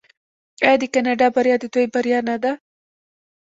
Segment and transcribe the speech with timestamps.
[0.65, 2.51] آیا د کاناډا بریا د دوی بریا نه ده؟